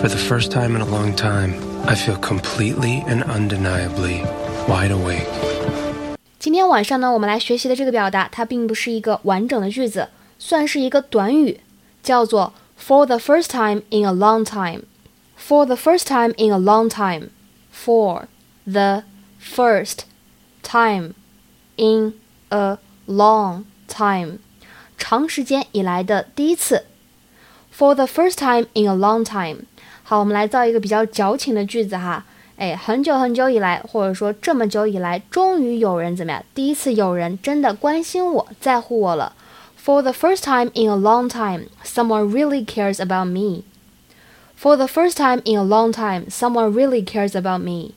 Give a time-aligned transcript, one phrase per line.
[0.00, 1.54] For the first time in a long time,
[1.86, 4.24] I feel completely and undeniably
[4.66, 5.26] wide awake.
[6.38, 11.60] 今天晚上呢，我们来学习的这个表达，它并不是一个完整的句子，算是一个短语，
[12.02, 18.26] 叫做 for the first time in a long time。For the first time in a long time。For
[18.64, 19.04] the
[19.40, 20.00] first
[20.62, 21.14] time
[21.76, 22.14] in
[22.48, 24.38] a long time，
[24.96, 26.84] 长时间以来的第一次。
[27.76, 29.66] For the first time in a long time。
[30.10, 32.24] 好，我们来造一个比较矫情的句子哈。
[32.56, 36.42] 哎，很久很久以来，或者说这么久以来，终于有人怎么样？
[36.54, 39.34] 第一次有人真的关心我，在乎我了。
[39.78, 43.64] For the first time in a long time, someone really cares about me.
[44.58, 47.90] For the first time in a long time, someone really cares about me.